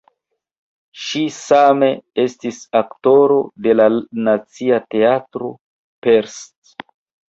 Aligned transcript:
Ŝi 1.01 1.21
same 1.35 1.91
estis 2.25 2.59
aktoro 2.81 3.39
de 3.69 3.79
la 3.79 3.89
Nacia 4.27 4.85
Teatro 4.93 5.57
(Pest). 6.07 6.87